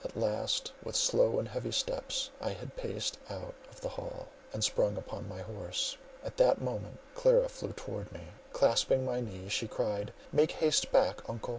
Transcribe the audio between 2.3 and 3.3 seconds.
I had paced